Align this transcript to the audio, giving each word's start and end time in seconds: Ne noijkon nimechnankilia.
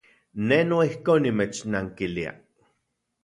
Ne 0.51 0.57
noijkon 0.69 1.21
nimechnankilia. 1.27 2.31